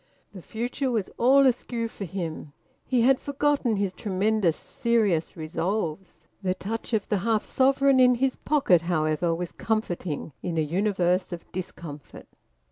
[0.33, 2.53] The future was all askew for him.
[2.87, 6.27] He had forgotten his tremendous serious resolves.
[6.41, 11.31] The touch of the half sovereign in his pocket, however, was comforting in a universe
[11.31, 12.25] of discomfort.